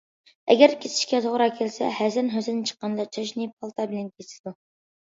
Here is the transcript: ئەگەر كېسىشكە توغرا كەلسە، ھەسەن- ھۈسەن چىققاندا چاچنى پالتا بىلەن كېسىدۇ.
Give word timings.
ئەگەر 0.53 0.71
كېسىشكە 0.85 1.19
توغرا 1.25 1.47
كەلسە، 1.59 1.91
ھەسەن- 1.99 2.35
ھۈسەن 2.39 2.65
چىققاندا 2.73 3.07
چاچنى 3.15 3.53
پالتا 3.55 3.91
بىلەن 3.95 4.15
كېسىدۇ. 4.17 4.61